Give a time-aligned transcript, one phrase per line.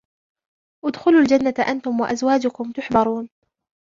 [0.85, 3.29] ادْخُلُوا الْجَنَّةَ أَنْتُمْ وَأَزْوَاجُكُمْ تُحْبَرُونَ